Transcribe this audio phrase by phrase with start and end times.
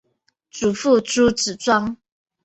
[0.49, 1.95] 祖父朱子庄。